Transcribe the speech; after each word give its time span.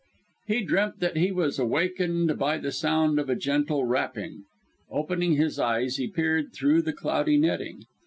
He 0.47 0.63
dreamt 0.63 0.99
that 1.01 1.15
he 1.17 1.31
was 1.31 1.59
awakened 1.59 2.39
by 2.39 2.57
the 2.57 2.71
sound 2.71 3.19
of 3.19 3.29
a 3.29 3.35
gentle 3.35 3.85
rapping. 3.85 4.45
Opening 4.89 5.33
his 5.35 5.59
eyes, 5.59 5.97
he 5.97 6.07
peered 6.07 6.53
through 6.53 6.81
the 6.81 6.91
cloudy 6.93 7.37
netting. 7.37 7.83